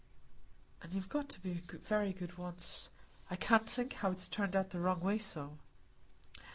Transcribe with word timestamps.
And 0.81 0.95
you'd 0.95 1.09
got 1.09 1.29
to 1.29 1.39
be 1.41 1.53
very 1.83 2.11
good 2.11 2.35
once; 2.39 2.89
I 3.29 3.35
can't 3.35 3.69
think 3.69 3.93
how 3.93 4.09
it's 4.09 4.27
turned 4.27 4.55
out 4.55 4.71
the 4.71 4.79
wrong 4.79 4.99
way 5.01 5.19
so!" 5.19 5.59